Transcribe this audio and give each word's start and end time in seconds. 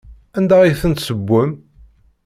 Anda 0.37 0.55
ay 0.61 0.73
ten-tessewwem? 0.81 1.51